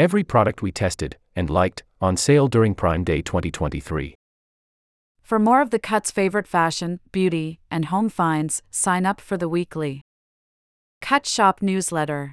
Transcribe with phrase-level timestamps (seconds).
[0.00, 4.14] Every product we tested and liked on sale during Prime Day 2023.
[5.22, 9.46] For more of the Cut's favorite fashion, beauty, and home finds, sign up for the
[9.46, 10.00] weekly
[11.02, 12.32] Cut Shop newsletter.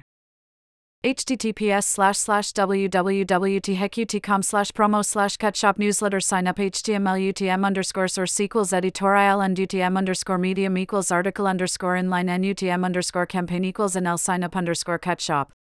[1.04, 8.08] https slash slash www.thecutcom slash promo slash cut shop newsletter sign up html utm underscore
[8.08, 13.62] source equals editorial and utm underscore medium equals article underscore inline and utm underscore campaign
[13.62, 15.52] equals nl sign up underscore cut shop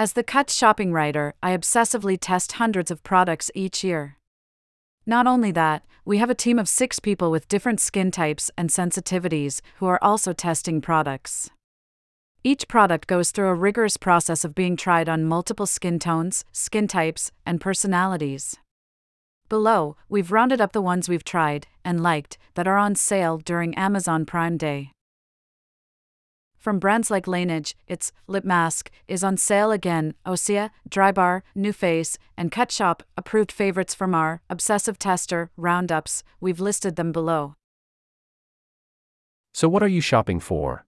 [0.00, 4.16] as the cut shopping writer i obsessively test hundreds of products each year
[5.06, 8.70] not only that, we have a team of six people with different skin types and
[8.70, 11.50] sensitivities who are also testing products.
[12.44, 16.86] Each product goes through a rigorous process of being tried on multiple skin tones, skin
[16.86, 18.56] types, and personalities.
[19.48, 23.74] Below, we've rounded up the ones we've tried and liked that are on sale during
[23.74, 24.92] Amazon Prime Day.
[26.60, 30.12] From brands like Laneige, its lip mask is on sale again.
[30.26, 36.22] Osea, Drybar, NuFace, and Cut Shop, approved favorites from our obsessive tester roundups.
[36.38, 37.54] We've listed them below.
[39.54, 40.84] So, what are you shopping for?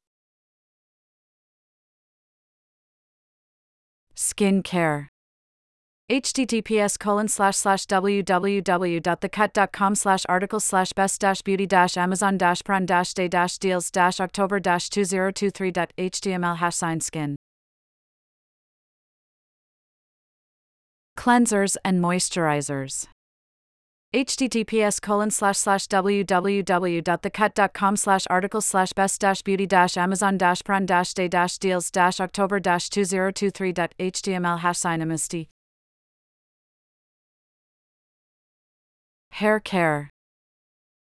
[4.14, 5.11] Skin care
[6.12, 12.84] https colon slash slash www.thecut.com slash article slash best dash beauty dash amazon dash prime
[12.84, 17.34] dash day dash deals dash october dash 2023.html hash sign skin.
[21.16, 23.06] Cleansers and moisturizers.
[24.14, 30.84] Https colon slash slash www.thecut.com slash article slash best dash beauty dash amazon dash prime
[30.84, 35.48] dash day dash deals dash october dash 2023.html hash sign amnesty
[39.32, 40.10] Hair care.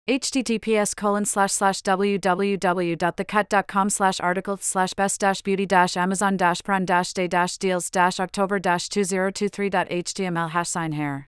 [0.08, 6.86] https colon slash slash www.thecut.com slash article slash best dash beauty dash amazon dash prime
[6.86, 11.28] dash day dash deals dash october dash 2023.html hash sign hair.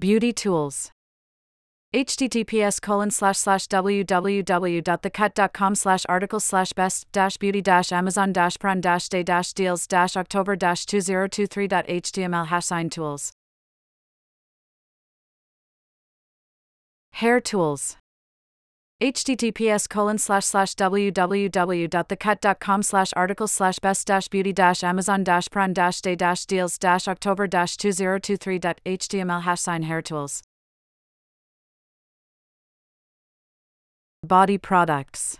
[0.00, 0.90] Beauty tools
[1.92, 8.80] https colon slash slash www.thecut.com slash article slash best dash beauty dash amazon dash prime
[8.80, 13.34] dash day dash deals dash october dash 2023.html hash sign tools
[17.12, 17.98] hair tools
[19.02, 25.74] https colon slash slash www.thecut.com slash article slash best dash beauty dash amazon dash prime
[25.74, 30.42] dash day dash deals dash october dash 2023.html hash sign hair tools
[34.24, 35.38] Body products.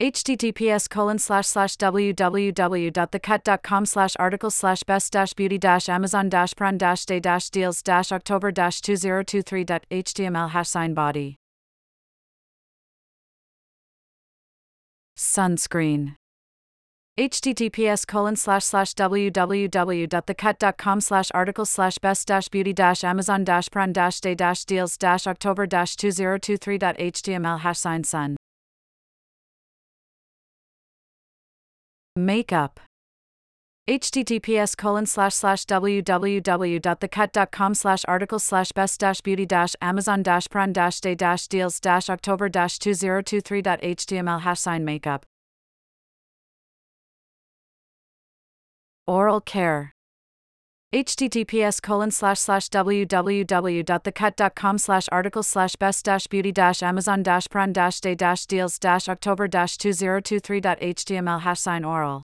[0.00, 6.78] https colon slash slash www.thecut.com slash article slash best dash beauty dash amazon dash prime
[6.78, 11.36] dash day dash deals dash october dash 2023.html hash sign body.
[15.16, 16.16] Sunscreen
[17.18, 23.92] https colon slash slash www.thecut.com slash article slash best dash beauty dash amazon dash prime
[23.92, 28.36] dash day dash deals dash october dash 2023.html hash sign sun.
[32.16, 32.80] Makeup.
[33.88, 40.72] Https colon slash slash www.thecut.com slash article slash best dash beauty dash amazon dash prime
[40.72, 45.26] dash day dash deals dash october dash 2023.html hash sign makeup
[49.06, 49.92] Oral care.
[50.94, 57.72] https colon slash slash www.thecut.com slash article slash best dash beauty dash amazon dash prime
[57.72, 62.22] dash day dash deals dash october dash 2023.html hash sign oral.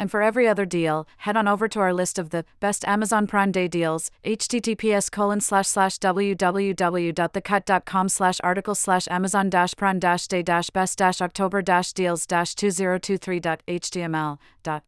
[0.00, 3.26] And for every other deal, head on over to our list of the best Amazon
[3.26, 10.28] Prime Day deals, https colon slash slash www.thecut.com slash article slash amazon dash prime dash
[10.28, 14.84] day dash best dash october dash deals dash 2023.html dot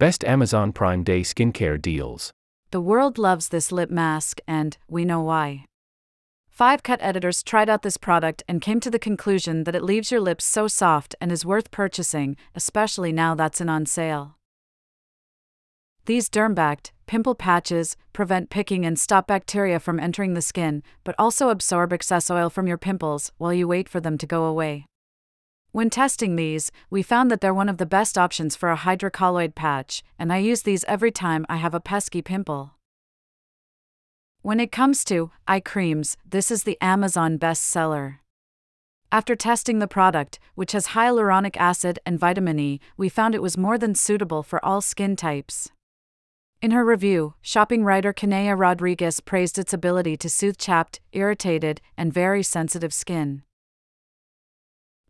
[0.00, 2.32] Best Amazon Prime Day skincare deals.
[2.72, 5.66] The world loves this lip mask, and we know why.
[6.48, 10.10] Five cut editors tried out this product and came to the conclusion that it leaves
[10.10, 14.34] your lips so soft and is worth purchasing, especially now that's in on sale.
[16.06, 21.50] These derm-backed, pimple patches prevent picking and stop bacteria from entering the skin, but also
[21.50, 24.86] absorb excess oil from your pimples while you wait for them to go away.
[25.74, 29.56] When testing these, we found that they're one of the best options for a hydrocolloid
[29.56, 32.74] patch, and I use these every time I have a pesky pimple.
[34.42, 38.18] When it comes to eye creams, this is the Amazon bestseller.
[39.10, 43.58] After testing the product, which has hyaluronic acid and vitamin E, we found it was
[43.58, 45.72] more than suitable for all skin types.
[46.62, 52.12] In her review, shopping writer Kanea Rodriguez praised its ability to soothe chapped, irritated, and
[52.12, 53.42] very sensitive skin.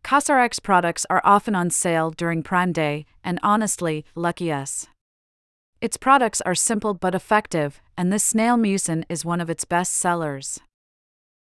[0.05, 4.85] CosRX products are often on sale during Prime Day, and honestly, lucky us.
[5.81, 9.95] Its products are simple but effective, and this snail mucin is one of its best
[9.95, 10.59] sellers.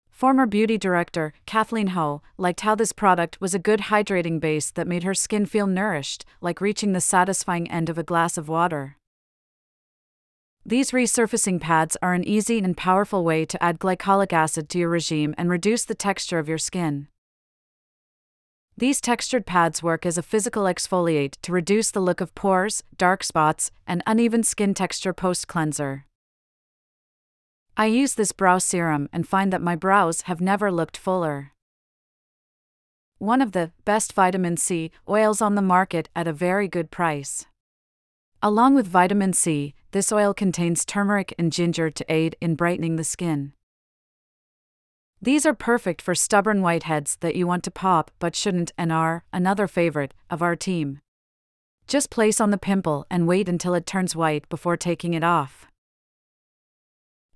[0.10, 4.88] Former beauty director Kathleen Ho liked how this product was a good hydrating base that
[4.88, 8.96] made her skin feel nourished, like reaching the satisfying end of a glass of water.
[10.66, 14.88] These resurfacing pads are an easy and powerful way to add glycolic acid to your
[14.88, 17.10] regime and reduce the texture of your skin.
[18.76, 23.24] These textured pads work as a physical exfoliate to reduce the look of pores, dark
[23.24, 26.06] spots, and uneven skin texture post cleanser.
[27.78, 31.52] I use this brow serum and find that my brows have never looked fuller.
[33.20, 37.46] One of the best vitamin C oils on the market at a very good price.
[38.42, 43.04] Along with vitamin C, this oil contains turmeric and ginger to aid in brightening the
[43.04, 43.54] skin.
[45.24, 49.24] These are perfect for stubborn whiteheads that you want to pop but shouldn't and are
[49.32, 51.00] another favorite of our team.
[51.88, 55.66] Just place on the pimple and wait until it turns white before taking it off.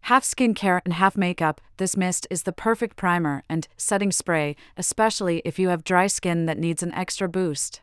[0.01, 5.41] Half skincare and half makeup, this mist is the perfect primer and setting spray, especially
[5.45, 7.79] if you have dry skin that needs an extra boost.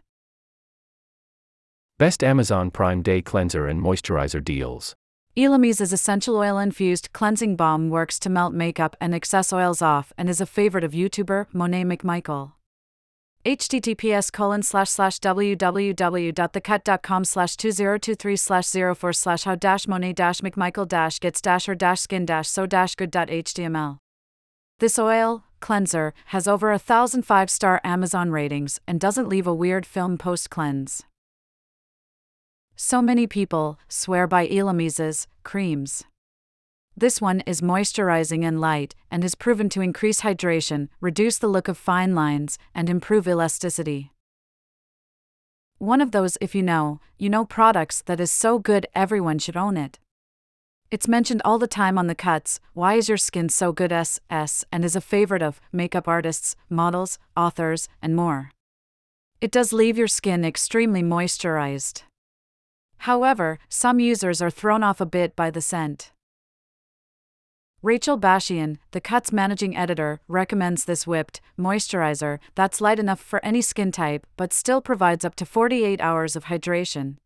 [1.98, 4.94] Best Amazon Prime Day cleanser and moisturizer deals.
[5.36, 10.30] Elemis' essential oil infused cleansing balm works to melt makeup and excess oils off and
[10.30, 12.52] is a favorite of YouTuber Monet McMichael.
[13.44, 20.86] https colon slash slash www.thecut.com slash 2023 slash 04 slash how dash monet dash mcmichael
[20.86, 23.98] dash gets dash her dash skin dash so dash good html.
[24.78, 29.54] This oil, cleanser, has over a thousand five star Amazon ratings and doesn't leave a
[29.54, 31.02] weird film post cleanse.
[32.76, 36.02] So many people swear by Elemis's creams.
[36.96, 41.68] This one is moisturizing and light and is proven to increase hydration, reduce the look
[41.68, 44.10] of fine lines, and improve elasticity.
[45.78, 49.56] One of those, if you know, you know products that is so good everyone should
[49.56, 49.98] own it.
[50.90, 54.64] It's mentioned all the time on the cuts, why is your skin so good SS,
[54.72, 58.50] and is a favorite of makeup artists, models, authors, and more.
[59.40, 62.02] It does leave your skin extremely moisturized.
[63.04, 66.10] However, some users are thrown off a bit by the scent.
[67.82, 73.60] Rachel Bashian, the Cut's managing editor, recommends this whipped moisturizer that's light enough for any
[73.60, 77.16] skin type but still provides up to 48 hours of hydration.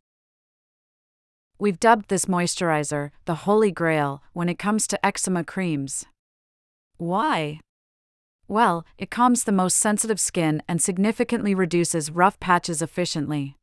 [1.61, 6.07] We've dubbed this moisturizer the Holy Grail when it comes to eczema creams.
[6.97, 7.61] Why?
[8.49, 13.55] Well, it calms the most sensitive skin and significantly reduces rough patches efficiently.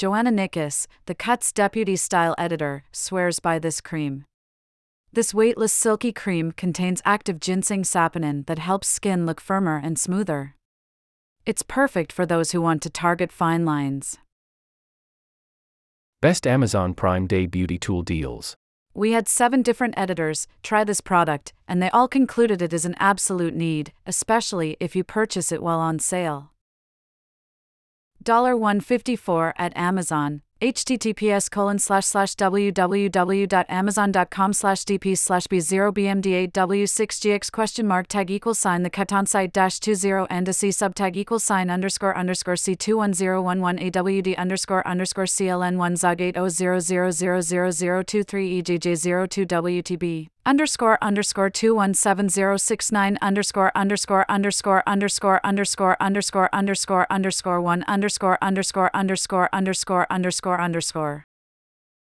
[0.00, 4.24] Joanna Nikas, the Cut's deputy style editor, swears by this cream.
[5.12, 10.54] This weightless silky cream contains active ginseng saponin that helps skin look firmer and smoother.
[11.44, 14.16] It's perfect for those who want to target fine lines.
[16.22, 18.56] Best Amazon Prime Day beauty tool deals.
[18.94, 22.96] We had seven different editors try this product, and they all concluded it is an
[22.98, 26.52] absolute need, especially if you purchase it while on sale.
[28.26, 38.30] 154 at Amazon, https colon slash slash www.amazon.com slash dp slash b0bmd8w6gx question mark tag
[38.30, 38.82] equals sign.
[38.82, 44.36] The cut on site dash 20 and a c subtag equals sign underscore underscore c21011awd
[44.36, 53.16] underscore underscore cln1 zog 80000023 ejj02 wtb underscore underscore two one seven zero six nine
[53.22, 61.24] underscore underscore underscore underscore underscore underscore underscore underscore one underscore underscore underscore underscore underscore underscore.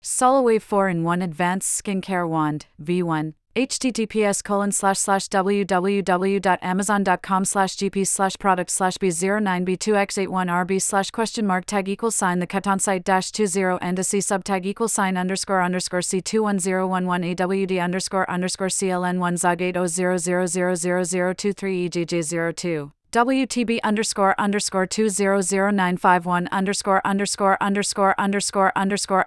[0.02, 8.06] Solawave 4 in 1 Advanced Skincare Wand, V1, https colon slash slash www.amazon.com slash gp
[8.06, 13.78] slash product slash b09b2x81rb slash question mark tag equals sign the cut site dash 20
[13.80, 22.97] and a c subtag equals sign underscore underscore c21011awd underscore underscore cln1 zog 80000023 ejj02
[23.10, 29.24] WTB underscore underscore two zero zero nine five one underscore underscore underscore underscore underscore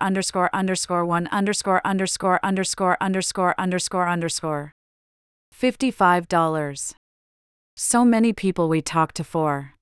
[0.00, 4.72] underscore underscore one underscore underscore underscore underscore underscore underscore.
[5.52, 6.94] Fifty-five dollars.
[7.76, 9.74] So many people we talk to for.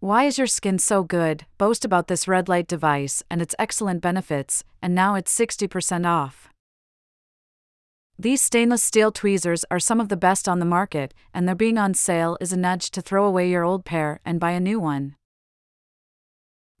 [0.00, 1.46] Why is your skin so good?
[1.58, 6.48] Boast about this red light device and its excellent benefits, and now it's 60% off.
[8.18, 11.76] These stainless steel tweezers are some of the best on the market, and their being
[11.76, 14.80] on sale is a nudge to throw away your old pair and buy a new
[14.80, 15.16] one.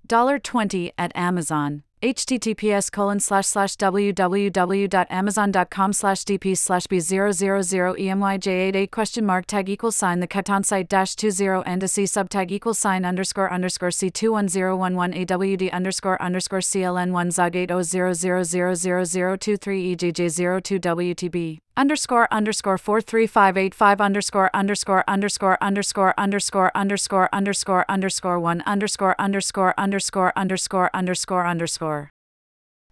[0.08, 9.46] $20 at Amazon, https colon slash slash www.amazon.com slash dp slash b000 emyj88 question mark
[9.46, 13.50] tag equals sign the Catan site dash 20 and a c subtag equals sign underscore
[13.50, 25.04] underscore c21011 awd underscore underscore cln1 zog 80000023 ejj02 wtb underscore underscore 43585 underscore underscore
[25.08, 31.85] underscore underscore underscore underscore underscore underscore 1 underscore underscore underscore underscore underscore underscore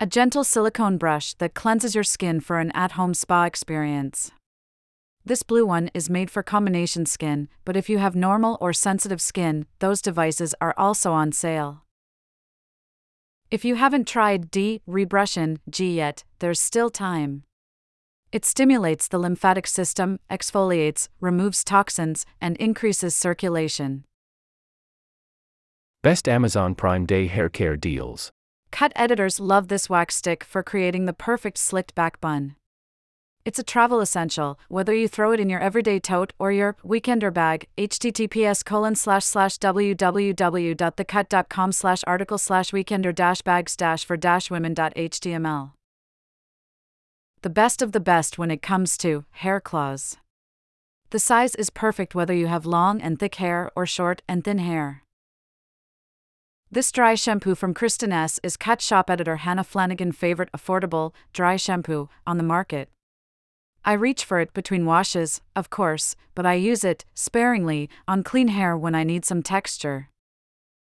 [0.01, 4.33] a gentle silicone brush that cleanses your skin for an at-home spa experience.
[5.25, 9.23] This blue one is made for combination skin, but if you have normal or sensitive
[9.23, 11.85] skin, those devices are also on sale.
[13.51, 17.45] If you haven't tried D Rebrush-In G yet, there's still time.
[18.33, 24.05] It stimulates the lymphatic system, exfoliates, removes toxins, and increases circulation.
[26.03, 28.33] Best Amazon Prime Day hair care deals.
[28.75, 32.57] Cut editors love this wax stick for creating the perfect slicked back bun.
[33.45, 37.33] It's a travel essential, whether you throw it in your everyday tote or your weekender
[37.33, 37.69] bag.
[37.79, 45.71] https colon slash slash www.thecut.com slash article slash weekender dash bags dash for dash women.html
[47.45, 50.17] the best of the best when it comes to hair claws.
[51.11, 54.57] The size is perfect whether you have long and thick hair or short and thin
[54.57, 55.04] hair.
[56.71, 61.57] This dry shampoo from Kristin Ess is Cut Shop editor Hannah Flanagan's favorite affordable, dry
[61.57, 62.89] shampoo on the market.
[63.85, 68.49] I reach for it between washes, of course, but I use it, sparingly, on clean
[68.49, 70.09] hair when I need some texture.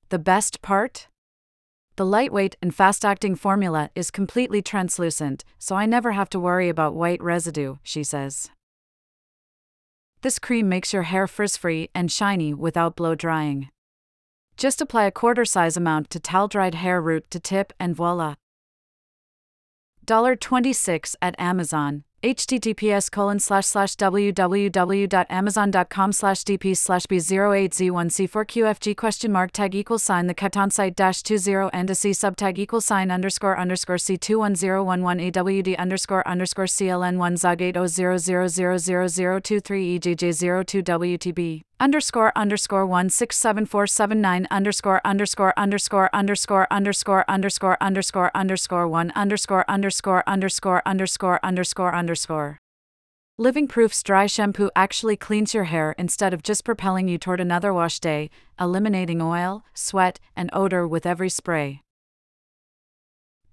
[0.09, 1.07] The best part?
[1.95, 6.69] The lightweight and fast acting formula is completely translucent, so I never have to worry
[6.69, 8.51] about white residue, she says.
[10.21, 13.69] This cream makes your hair frizz free and shiny without blow drying.
[14.57, 18.35] Just apply a quarter size amount to towel dried hair root to tip and voila.
[20.05, 22.03] $26 at Amazon.
[22.23, 30.27] Https colon slash slash www.amazon.com slash dp slash b08z1c4qfg question mark tag equals sign.
[30.27, 35.77] The Catan site dash 20 and a c subtag equals sign underscore underscore c21011 awd
[35.77, 44.47] underscore underscore cln1 zog 80000023 ejj02 wtb underscore underscore one six seven four seven nine
[44.49, 47.25] underscore underscore underscore underscore underscore underscore
[47.81, 52.57] underscore underscore one underscore underscore underscore underscore underscore underscore.
[53.37, 57.73] Living Proof's dry shampoo actually cleans your hair instead of just propelling you toward another
[57.73, 61.82] wash day, eliminating oil, sweat, and odor with every spray.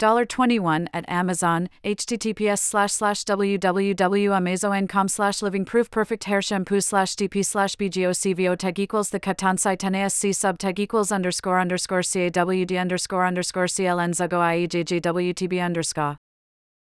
[0.01, 7.45] $21 at Amazon, https slash slash www.amazon.com slash living proof perfect hair shampoo slash dp
[7.45, 13.27] slash bgocvo tag equals the Catan site asc sub tag equals underscore underscore cawd underscore
[13.27, 16.17] underscore cln zago iejjwtb underscore.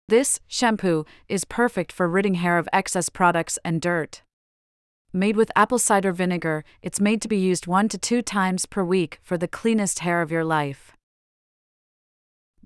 [0.08, 4.24] This shampoo is perfect for ridding hair of excess products and dirt.
[5.13, 8.84] Made with apple cider vinegar, it's made to be used one to two times per
[8.84, 10.94] week for the cleanest hair of your life.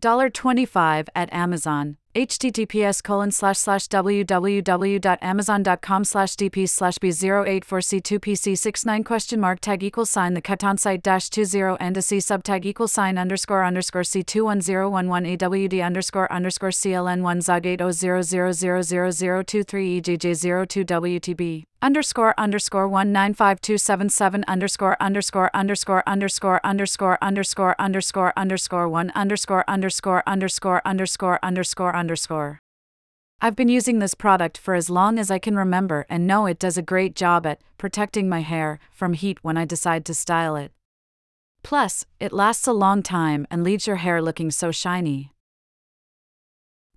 [0.01, 1.97] $25 at Amazon.
[2.15, 10.33] Https colon slash slash www.amazon.com slash dp slash b084c2pc69 question mark tag equals sign.
[10.33, 15.83] The Catan site dash 20 and a c subtag equals sign underscore underscore c21011 awd
[15.83, 24.43] underscore underscore cln1 zog 80000023 ejj02 wtb underscore underscore one nine five two seven seven
[24.47, 32.59] underscore underscore underscore underscore underscore underscore underscore underscore one underscore underscore underscore underscore underscore underscore.
[33.39, 36.57] I've been using this product for as long as I can remember and know it
[36.57, 40.55] does a great job at protecting my hair from heat when I decide to style
[40.55, 40.71] it.
[41.61, 45.29] Plus, it lasts a long time and leaves your hair looking so shiny.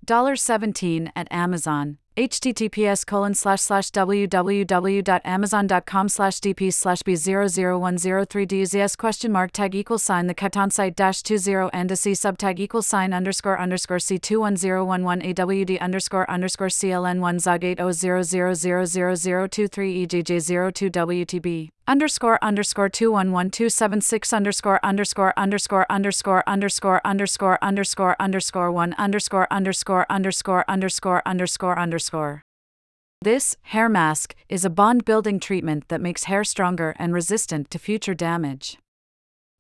[0.07, 9.77] $17 at Amazon https colon slash slash www.amazon.com slash dp slash b00103dzs question mark tag
[9.77, 10.27] equals sign.
[10.27, 15.81] The Catan site dash 20 and a c subtag equals sign underscore underscore c21011 awd
[15.81, 24.31] underscore underscore cln1 zog 80000023 ejj02 wtb underscore underscore two one one two seven six
[24.31, 32.43] underscore underscore underscore underscore underscore underscore underscore underscore one underscore underscore underscore underscore underscore underscore.
[33.23, 37.79] This hair mask is a bond building treatment that makes hair stronger and resistant to
[37.79, 38.77] future damage.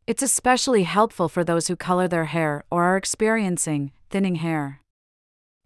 [0.07, 4.83] It's especially helpful for those who color their hair or are experiencing thinning hair.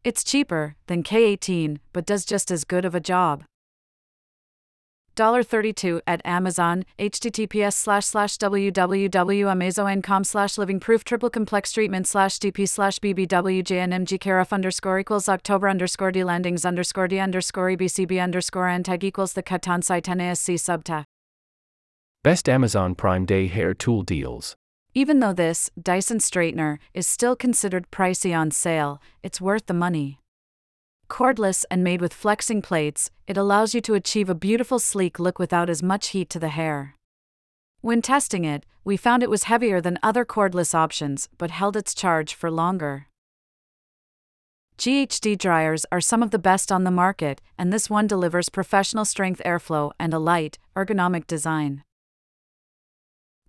[0.04, 3.42] It's cheaper than K18 but does just as good of a job.
[5.16, 12.68] $32 at Amazon, https slash slash www.amazon.com slash living proof triple complex treatment slash dp
[12.68, 19.32] slash bbwjnmgkrf underscore equals October underscore d landings underscore d underscore ebcb underscore antag equals
[19.34, 21.04] the Katanzai 10 ASC subta.
[22.22, 24.54] Best Amazon Prime Day hair tool deals.
[24.94, 30.21] Even though this, Dyson straightener, is still considered pricey on sale, it's worth the money.
[31.12, 35.38] Cordless and made with flexing plates, it allows you to achieve a beautiful sleek look
[35.38, 36.96] without as much heat to the hair.
[37.82, 41.92] When testing it, we found it was heavier than other cordless options but held its
[41.92, 43.08] charge for longer.
[44.78, 49.04] GHD dryers are some of the best on the market, and this one delivers professional
[49.04, 51.84] strength airflow and a light, ergonomic design.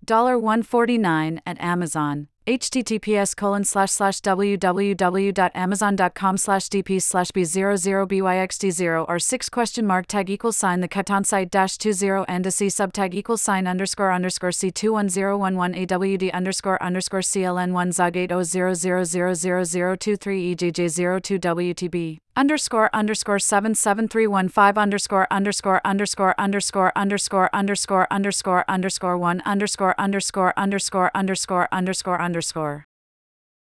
[0.06, 9.88] 149 at Amazon https colon slash slash www.amazon.com slash dp slash b00byxt0 or 6 question
[9.88, 10.82] mark tag equals sign.
[10.82, 16.34] The Catan site dash 20 and a c subtag equals sign underscore underscore c21011 awd
[16.34, 25.28] underscore underscore cln1 zog 80000023 ejj02 wtb underscore underscore seven seven three one five underscore
[25.30, 32.86] underscore underscore underscore underscore underscore underscore underscore one underscore underscore underscore underscore underscore underscore.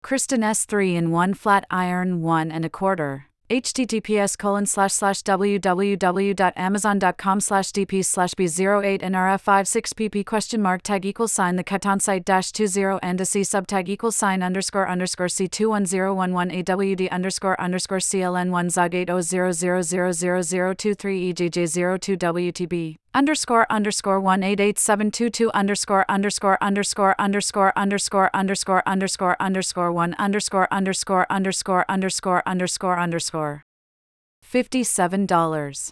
[0.03, 5.23] Kristin Ess three in one flat iron one and a quarter https colon slash slash
[5.23, 11.57] www.amazon.com slash dp slash b08 nrf56 pp question mark tag equals sign.
[11.57, 17.11] The Catan site dash 20 and a c subtag equals sign underscore underscore c21011 awd
[17.11, 25.51] underscore underscore cln1 zog 80000023 ejj02 wtb underscore underscore one eight eight seven two two
[25.53, 28.31] underscore underscore underscore underscore underscore underscore
[28.87, 33.63] underscore underscore one underscore underscore underscore underscore underscore underscore
[34.41, 35.91] fifty seven dollars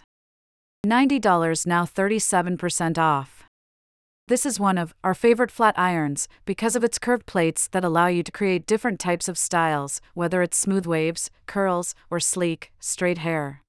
[0.82, 3.44] ninety dollars now thirty seven percent off.
[4.28, 8.06] This is one of our favorite flat irons because of its curved plates that allow
[8.06, 13.18] you to create different types of styles, whether it's smooth waves, curls, or sleek, straight
[13.18, 13.60] hair.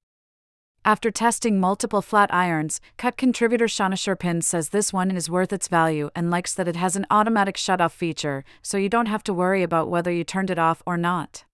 [0.84, 5.68] After testing multiple flat irons, cut contributor Shauna Sherpin says this one is worth its
[5.68, 9.32] value and likes that it has an automatic shut-off feature, so you don't have to
[9.32, 11.44] worry about whether you turned it off or not.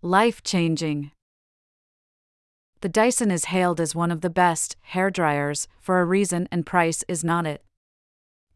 [0.00, 1.10] Life changing.
[2.80, 6.64] The Dyson is hailed as one of the best hair dryers for a reason, and
[6.64, 7.62] price is not it.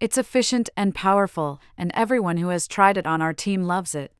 [0.00, 4.14] It's efficient and powerful, and everyone who has tried it on our team loves it.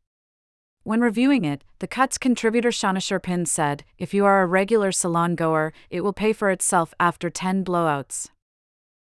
[0.85, 5.37] When reviewing it, the Cuts contributor Shauna Sherpin said, If you are a regular salon
[5.37, 8.31] goer, it will pay for itself after 10 blowouts.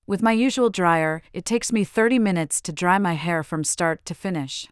[0.07, 4.03] With my usual dryer, it takes me 30 minutes to dry my hair from start
[4.05, 4.67] to finish.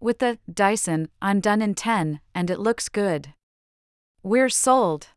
[0.00, 3.32] With the Dyson, I'm done in 10, and it looks good.
[4.22, 5.08] We're sold.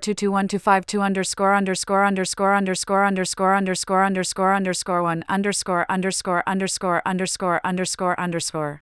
[1.00, 8.20] 221252 underscore underscore underscore underscore underscore underscore underscore underscore 1 underscore underscore underscore underscore underscore
[8.20, 8.82] underscore.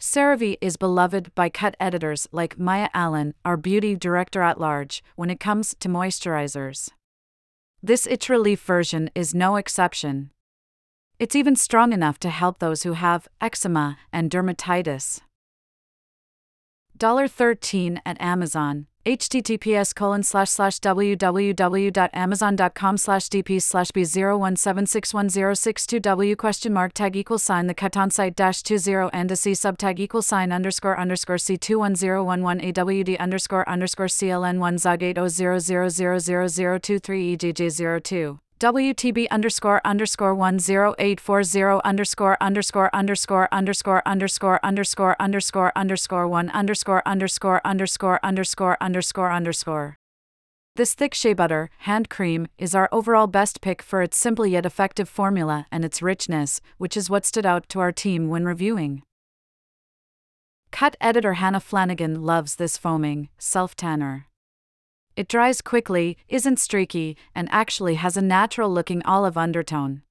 [0.00, 5.30] CeraVe is beloved by cut editors like Maya Allen, our beauty director at large, when
[5.30, 6.90] it comes to moisturizers.
[7.80, 10.30] This itch relief version is no exception.
[11.20, 15.20] It's even strong enough to help those who have eczema and dermatitis.
[16.98, 18.87] $13 at Amazon.
[19.06, 27.68] Https colon slash slash www.amazon.com slash dp slash b01761062w question mark tag equals sign.
[27.68, 33.18] The Catan site dash 20 and a c subtag equals sign underscore underscore c21011 awd
[33.18, 42.36] underscore underscore cln1 zog 80000023 ejj02 WTB underscore underscore one zero eight four zero underscore
[42.40, 49.96] underscore underscore underscore underscore underscore underscore underscore one underscore underscore underscore underscore underscore underscore.
[50.74, 54.66] This thick shea butter, hand cream, is our overall best pick for its simple yet
[54.66, 59.02] effective formula and its richness, which is what stood out to our team when reviewing.
[60.72, 64.26] Cut editor Hannah Flanagan loves this foaming, self tanner.
[65.18, 70.02] It dries quickly, isn't streaky, and actually has a natural looking olive undertone.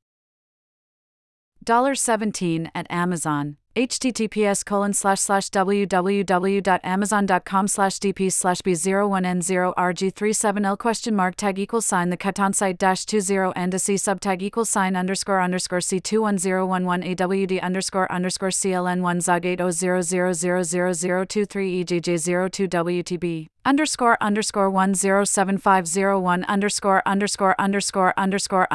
[1.66, 3.56] $17 at Amazon.
[3.74, 12.18] https colon slash slash www.amazon.com slash dp slash b01n0rg37l question mark tag equals sign the
[12.18, 18.12] Catan site dash 20 and a c subtag equals sign underscore underscore c21011 awd underscore
[18.12, 27.04] underscore cln1 zog 80000023 ejj02 wtb underscore underscore one zero seven five zero one underscore
[27.06, 28.72] underscore underscore underscore underscore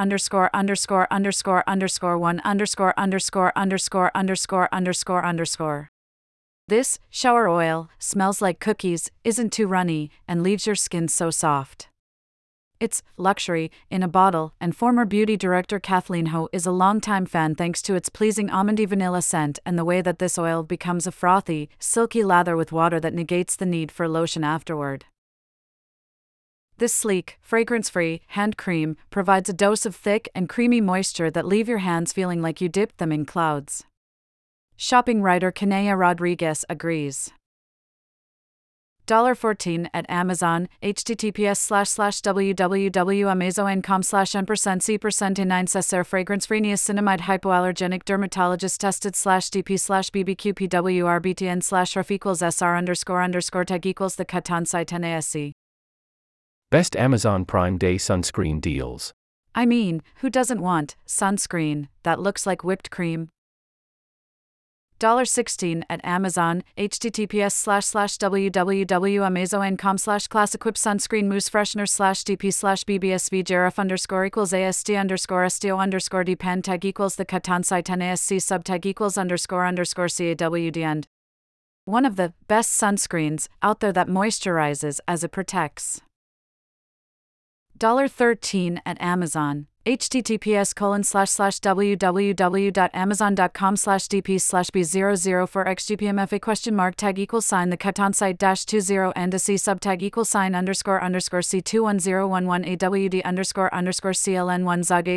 [0.55, 5.89] underscore underscore underscore one underscore underscore underscore underscore underscore underscore.
[6.69, 11.89] This shower oil smells like cookies, isn't too runny, and leaves your skin so soft.
[12.83, 17.55] It's luxury in a bottle, and former beauty director Kathleen Ho is a longtime fan
[17.55, 21.13] thanks to its pleasing almondy vanilla scent and the way that this oil becomes a
[21.13, 25.05] frothy, silky lather with water that negates the need for lotion afterward.
[26.79, 31.47] This sleek, fragrance free hand cream provides a dose of thick and creamy moisture that
[31.47, 33.85] leave your hands feeling like you dipped them in clouds.
[34.77, 37.31] Shopping writer Kanea Rodriguez agrees.
[39.07, 46.05] $14 at Amazon, https slash slash www.amazon.com slash n percent c percent in 9 cesser
[46.05, 53.23] fragrance free niacinamide hypoallergenic dermatologist tested slash dp slash bbqpwrbtn slash ref equals sr underscore
[53.23, 55.53] underscore tag equals the Catan site NASC.
[56.71, 59.13] Best Amazon Prime Day sunscreen deals.
[59.55, 63.29] I mean, who doesn't want sunscreen that looks like whipped cream?
[65.03, 72.53] $16 at Amazon, https slash slash www.amazon.com slash class equip sunscreen mousse freshener slash dp
[72.53, 77.87] slash bbsv jaref underscore equals ast underscore sto underscore depend tag equals the katansai site
[77.87, 81.07] asc subtag equals underscore underscore cawd end.
[81.85, 86.01] One of the best sunscreens out there that moisturizes as it protects.
[87.81, 96.77] 13 at Amazon, https colon slash slash www.amazon.com slash dp slash b00 for xgpmfa question
[96.77, 100.55] mark tag equals sign the Catan site dash 20 and a c subtag equals sign
[100.55, 105.09] underscore underscore c21011 awd underscore underscore cln1 zog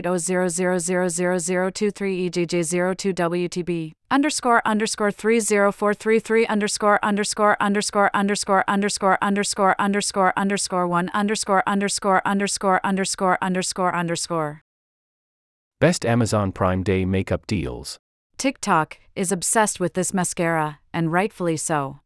[4.05, 11.09] 80000023 ejj02 wtb underscore underscore 30433 underscore underscore underscore underscore underscore underscore underscore underscore one
[11.13, 14.61] underscore underscore underscore underscore underscore underscore
[15.81, 17.97] Best Amazon Prime Day makeup deals.
[18.37, 21.99] TikTok is obsessed with this mascara, and rightfully so.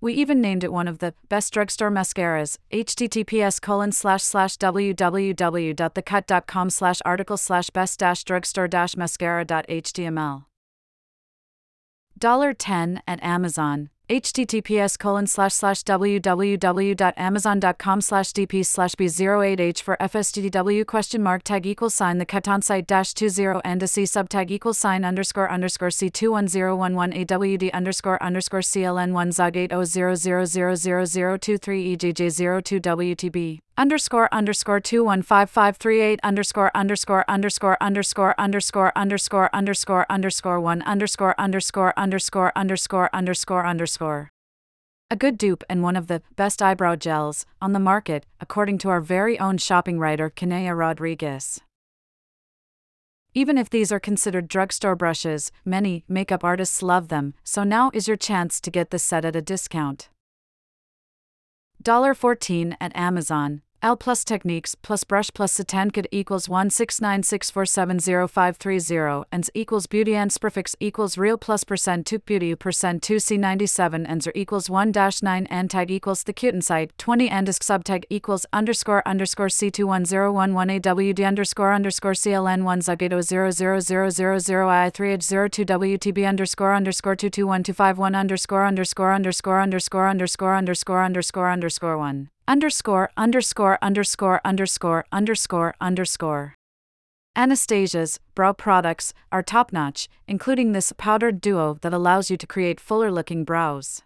[0.00, 2.56] We even named it one of the best drugstore mascaras.
[2.72, 10.47] https colon slash slash www.thecut.com slash article slash best dash drugstore dash mascara.html.
[12.18, 21.22] $10 at Amazon, https colon slash slash www.amazon.com slash dp slash b08h for fstdw question
[21.22, 22.16] mark tag equals sign.
[22.18, 27.70] The Catan site dash 20 and a c subtag equals sign underscore underscore c21011 awd
[27.72, 36.18] underscore underscore cln1 zog 80000023 ejj02 wtb underscore underscore two one five five three eight
[36.24, 44.30] underscore underscore underscore underscore underscore underscore underscore underscore one underscore underscore underscore underscore underscore underscore.
[45.10, 48.88] A good dupe and one of the best eyebrow gels on the market, according to
[48.88, 51.60] our very own shopping writer Kanea Rodriguez.
[53.32, 58.08] Even if these are considered drugstore brushes, many makeup artists love them, so now is
[58.08, 60.08] your chance to get this set at a discount.
[61.84, 70.16] $14 at Amazon, L plus techniques plus brush plus satankid equals 16964705530 and equals beauty
[70.16, 74.90] and prefix equals real plus percent 2 beauty percent 2 c97 and zer equals 1
[74.90, 79.46] dash 9 and tag equals the Cuten site 20 and disk subtag equals underscore underscore
[79.46, 90.08] c21011 awd underscore underscore cln1 zagato 00000i3h02 wtb underscore underscore 221251 underscore underscore underscore underscore
[90.08, 96.54] underscore underscore underscore underscore 1 underscore underscore underscore underscore underscore underscore.
[97.36, 102.80] Anastasia's brow products are top notch, including this powdered duo that allows you to create
[102.80, 104.02] fuller looking brows.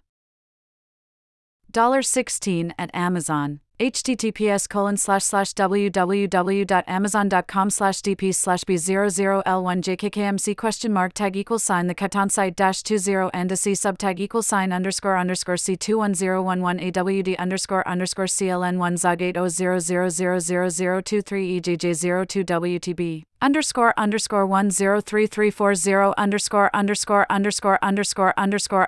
[1.72, 11.36] $16 at Amazon https colon slash slash www.amazon.com slash dp slash b00l1jkkmc question mark tag
[11.36, 15.56] equals sign the Catan site dash 20 and a c subtag equals sign underscore underscore
[15.56, 25.50] c21011 awd underscore underscore cln1 zog 80000023 ejj02 wtb underscore underscore one zero three three
[25.50, 28.86] four zero underscore underscore underscore underscore underscore underscore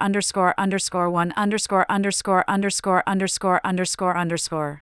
[0.00, 4.80] underscore underscore one underscore underscore underscore underscore underscore underscore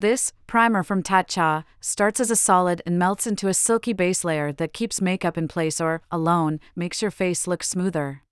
[0.00, 4.52] This, primer from Tatcha, starts as a solid and melts into a silky base layer
[4.52, 8.22] that keeps makeup in place or, alone, makes your face look smoother.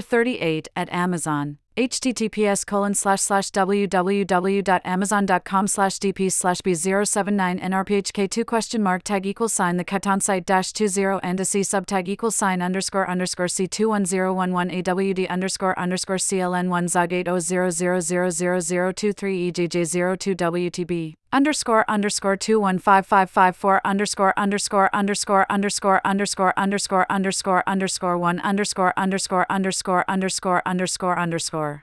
[0.00, 9.04] $38 at Amazon https colon slash slash www.amazon.com slash dp slash b079 nrphk2 question mark
[9.04, 9.76] tag equals sign.
[9.76, 15.28] The Catan site dash 20 and a c subtag equals sign underscore underscore c21011 awd
[15.28, 23.80] underscore underscore cln1 zog 80000023 ejj02 wtb underscore underscore two one five five five four
[23.84, 31.82] underscore underscore underscore underscore underscore underscore underscore underscore one underscore underscore underscore underscore underscore underscore.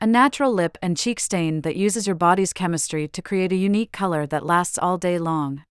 [0.00, 3.92] A natural lip and cheek stain that uses your body's chemistry to create a unique
[3.92, 5.64] color that lasts all day long.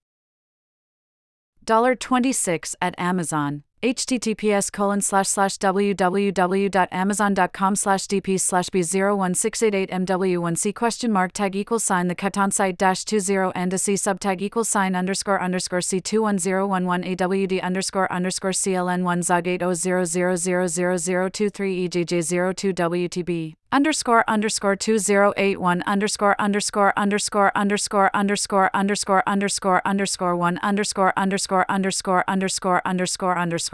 [1.95, 11.33] $26 at Amazon https colon slash slash www.amazon.com slash dp slash b01688 mw1c question mark
[11.33, 15.41] tag equals sign the Catan site dash 20 and a c subtag equals sign underscore
[15.41, 26.93] underscore c21011 awd underscore underscore cln1 zog 80000023 ejj02 wtb underscore underscore 2081 underscore underscore
[26.97, 33.64] underscore underscore underscore underscore underscore underscore 1 underscore underscore underscore underscore underscore underscore.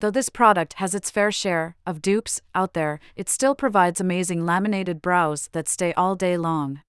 [0.00, 4.44] Though this product has its fair share of dupes out there, it still provides amazing
[4.44, 6.82] laminated brows that stay all day long.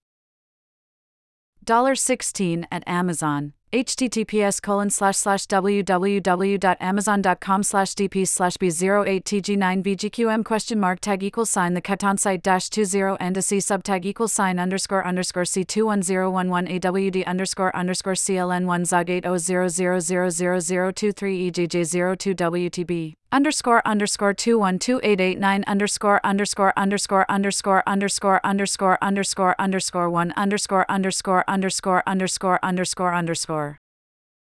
[1.95, 11.21] $16 at Amazon https colon slash slash www.amazon.com slash dp slash b08tg9bgqm question mark tag
[11.23, 15.43] equals sign the Catan site dash 20 and a c subtag equals sign underscore underscore
[15.43, 25.19] c21011 awd underscore underscore cln1 zog 80000023 ejj02 wtb underscore underscore two one two eight
[25.19, 32.59] eight nine underscore underscore underscore underscore underscore underscore underscore underscore one underscore underscore underscore underscore
[32.63, 33.64] underscore underscore.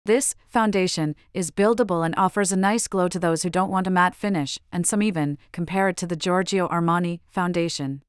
[0.06, 3.90] This foundation is buildable and offers a nice glow to those who don't want a
[3.90, 8.02] matte finish, and some even compare it to the Giorgio Armani foundation.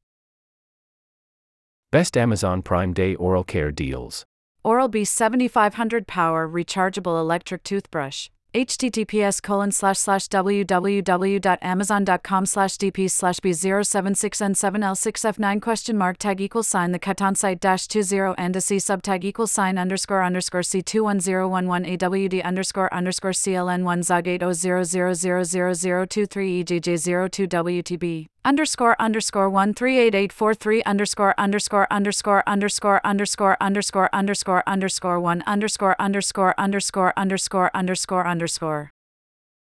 [1.92, 4.24] Best Amazon Prime Day Oral Care Deals
[4.64, 13.40] Oral B 7500 Power Rechargeable Electric Toothbrush https colon slash slash www.amazon.com slash dp slash
[13.40, 16.92] b076n7l6f9 question mark tag equals sign.
[16.92, 22.44] The Catan site dash 20 and a c subtag equals sign underscore underscore c21011 awd
[22.44, 30.83] underscore underscore cln1 zog 80000023 ejj02 wtb underscore underscore one three eight eight four three
[30.83, 38.90] underscore underscore underscore underscore underscore underscore underscore underscore one underscore underscore underscore underscore underscore underscore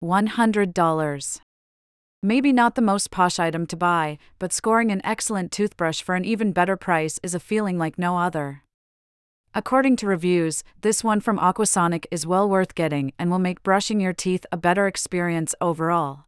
[0.01, 1.39] one hundred dollars.
[2.21, 6.25] Maybe not the most posh item to buy, but scoring an excellent toothbrush for an
[6.25, 8.63] even better price is a feeling like no other.
[9.53, 14.01] According to reviews, this one from Aquasonic is well worth getting and will make brushing
[14.01, 16.24] your teeth a better experience overall.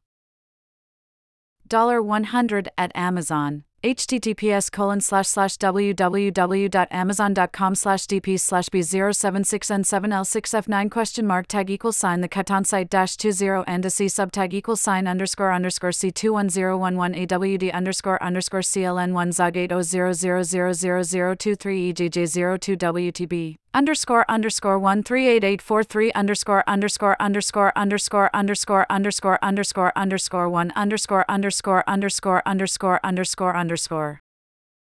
[1.72, 3.64] 100 at Amazon.
[3.84, 12.28] https colon slash slash www.amazon.com slash dp slash b076n7l6f9 question mark tag equals sign the
[12.28, 18.24] Catan site dash 20 and a c subtag equals sign underscore underscore c21011 awd underscore
[18.24, 26.64] underscore cln1 zog 80000023 ejj02 wtb underscore underscore one three eight eight four three underscore
[26.68, 34.20] underscore underscore underscore underscore underscore underscore underscore one underscore underscore underscore underscore underscore underscore.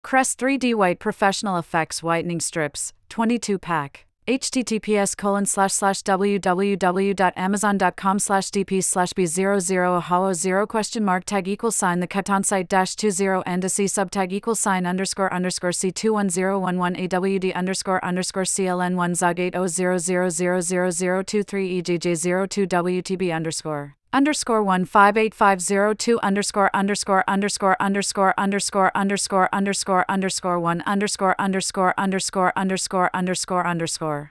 [0.04, 8.50] Crest 3D White Professional Effects Whitening Strips, 22 pack https colon slash slash www.amazon.com slash
[8.50, 12.00] dp slash b00 hollow 0 question mark tag equals sign.
[12.00, 17.54] The Catan site dash 20 and a c subtag equals sign underscore underscore c21011 awd
[17.54, 26.20] underscore underscore cln1 zog 80000023 ejj02 wtb underscore underscore one five eight five zero two
[26.22, 34.30] underscore underscore underscore underscore underscore underscore underscore underscore one underscore underscore underscore underscore underscore underscore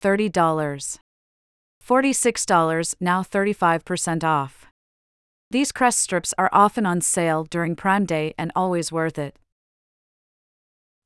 [0.00, 1.00] thirty dollars
[1.80, 4.66] forty six dollars now thirty five percent off.
[5.50, 9.36] These crest strips are often on sale during Prime Day and always worth it.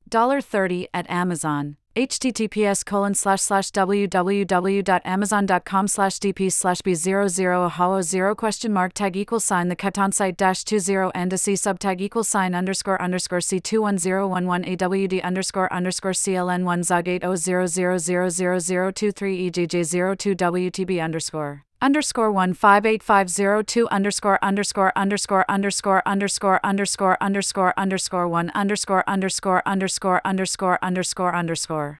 [0.09, 8.71] $30 at Amazon https colon slash slash www.amazon.com slash dp slash b00 hollow 0 question
[8.71, 12.53] mark tag equals sign the Catan site dash 20 and a c subtag equals sign
[12.53, 22.85] underscore underscore c21011 awd underscore underscore cln1 zog 80000023 ejj02 wtb underscore underscore one five
[22.85, 29.61] eight five zero two underscore underscore underscore underscore underscore underscore underscore underscore one underscore underscore
[29.65, 31.99] underscore underscore underscore underscore.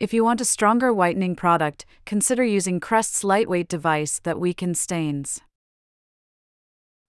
[0.00, 5.40] If you want a stronger whitening product, consider using Crest's lightweight device that weakens stains.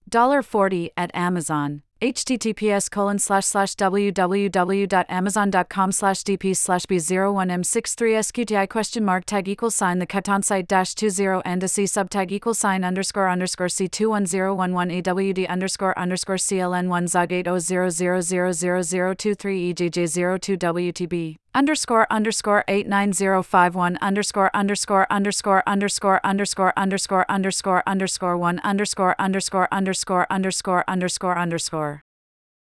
[0.08, 9.46] $40 at Amazon https colon slash slash www.amazon.com slash dp slash b01m63sqti question mark tag
[9.46, 13.66] equal sign the Catan site dash 20 and a c subtag equal sign underscore underscore
[13.66, 25.68] c21011 awd underscore underscore cln1 zog 80000023 ejj02 wtb underscore underscore 89051 underscore underscore underscore
[25.68, 31.89] underscore underscore underscore underscore underscore one underscore underscore underscore underscore underscore underscore.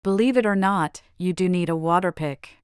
[0.05, 2.59] Believe it or not, you do need a Waterpik.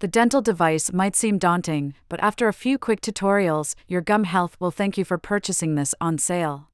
[0.00, 4.58] The dental device might seem daunting, but after a few quick tutorials, your gum health
[4.60, 6.68] will thank you for purchasing this on sale.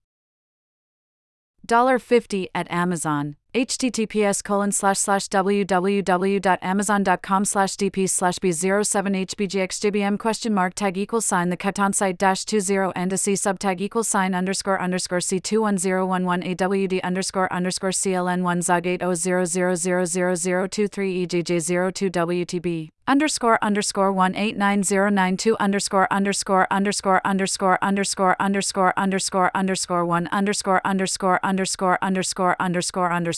[1.64, 10.74] $50 at Amazon https colon slash slash www.amazon.com slash dp slash b07 hbgxjbm question mark
[10.74, 14.78] tag equal sign the Catan site dash 20 and a c subtag equal sign underscore
[14.78, 24.82] underscore c21011 awd underscore underscore cln1 zog 80000023 ejj02 wtb underscore underscore one eight nine
[24.82, 31.98] zero nine two underscore underscore underscore underscore underscore underscore underscore underscore one underscore underscore underscore
[32.02, 33.37] underscore underscore underscore.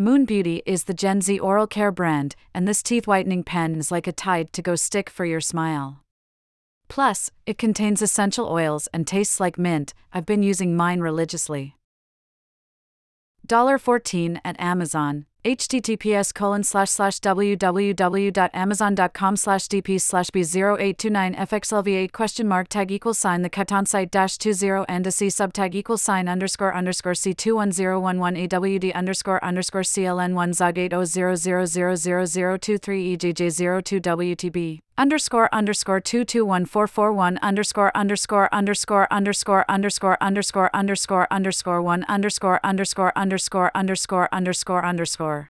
[0.00, 3.92] Moon Beauty is the Gen Z oral care brand, and this teeth whitening pen is
[3.92, 6.02] like a tide to go stick for your smile.
[6.88, 9.94] Plus, it contains essential oils and tastes like mint.
[10.12, 11.76] I've been using mine religiously.
[13.46, 22.68] $14 at Amazon https colon slash slash www.amazon.com slash dp slash b0829 fxlv8 question mark
[22.68, 26.72] tag equal sign the Catan site dash 20 and a c subtag equal sign underscore
[26.72, 36.64] underscore c21011 awd underscore underscore cln1 zog 80000023 ejj02 wtb underscore underscore two two one
[36.64, 43.72] four four one underscore underscore underscore underscore underscore underscore underscore underscore one underscore underscore underscore
[43.74, 45.48] underscore underscore underscore.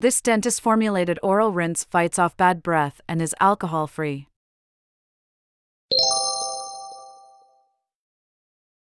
[0.00, 4.26] This dentist formulated oral rinse fights off bad breath and is alcohol free.